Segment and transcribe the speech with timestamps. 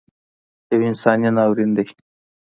[0.71, 1.85] یو انساني ناورین دی